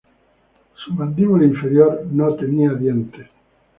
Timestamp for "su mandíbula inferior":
0.83-2.07